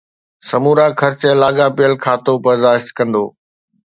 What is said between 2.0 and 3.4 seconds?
کاتو برداشت ڪندو